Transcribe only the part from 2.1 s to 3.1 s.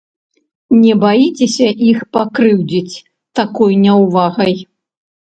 пакрыўдзіць